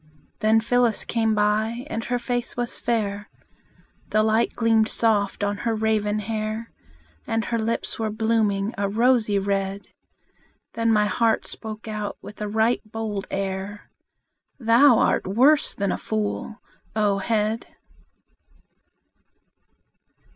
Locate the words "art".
14.97-15.27